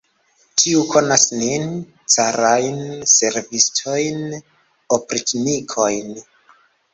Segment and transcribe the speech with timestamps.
[0.59, 1.67] Ĉiu konas nin,
[2.13, 2.79] carajn
[3.11, 4.17] servistojn,
[4.99, 6.11] opriĉnikojn!